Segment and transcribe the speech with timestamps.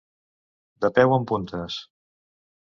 [0.85, 1.77] De peu en puntes.